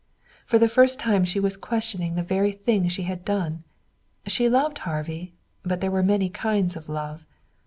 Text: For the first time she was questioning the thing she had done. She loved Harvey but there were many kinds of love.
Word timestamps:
For 0.47 0.57
the 0.57 0.67
first 0.67 0.99
time 0.99 1.23
she 1.23 1.39
was 1.39 1.55
questioning 1.55 2.15
the 2.15 2.51
thing 2.55 2.87
she 2.87 3.03
had 3.03 3.23
done. 3.23 3.63
She 4.25 4.49
loved 4.49 4.79
Harvey 4.79 5.35
but 5.61 5.79
there 5.79 5.91
were 5.91 6.01
many 6.01 6.27
kinds 6.27 6.75
of 6.75 6.89
love. 6.89 7.27